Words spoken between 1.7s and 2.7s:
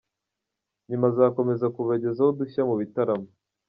kubagezaho udushya